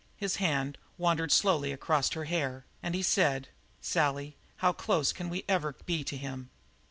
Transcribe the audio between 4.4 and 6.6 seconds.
how close can we ever be to him?"